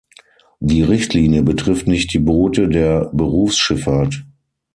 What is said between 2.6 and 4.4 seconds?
der Berufsschifffahrt.